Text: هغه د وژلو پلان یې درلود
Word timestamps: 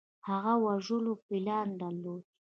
هغه 0.27 0.53
د 0.59 0.61
وژلو 0.65 1.13
پلان 1.25 1.67
یې 1.71 1.77
درلود 1.81 2.23